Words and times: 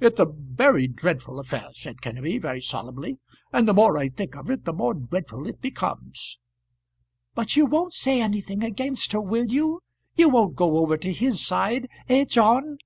"It's 0.00 0.20
a 0.20 0.26
very 0.30 0.86
dreadful 0.86 1.40
affair," 1.40 1.68
said 1.72 2.02
Kenneby, 2.02 2.38
very 2.42 2.60
solemnly; 2.60 3.16
"and 3.54 3.66
the 3.66 3.72
more 3.72 3.96
I 3.96 4.10
think 4.10 4.36
of 4.36 4.50
it 4.50 4.66
the 4.66 4.72
more 4.74 4.92
dreadful 4.92 5.46
it 5.46 5.62
becomes." 5.62 6.38
"But 7.34 7.56
you 7.56 7.64
won't 7.64 7.94
say 7.94 8.20
anything 8.20 8.62
against 8.62 9.12
her, 9.12 9.20
will 9.22 9.46
you? 9.46 9.80
You 10.14 10.28
won't 10.28 10.56
go 10.56 10.76
over 10.76 10.98
to 10.98 11.10
his 11.10 11.42
side; 11.46 11.88
eh, 12.06 12.26
John?" 12.26 12.76